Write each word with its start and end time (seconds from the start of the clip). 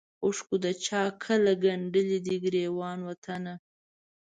اوښکو 0.25 0.55
د 0.63 0.67
چا 0.85 1.01
کله 1.23 1.51
ګنډلی 1.63 2.19
دی 2.25 2.35
ګرېوان 2.43 2.99
وطنه 3.07 3.53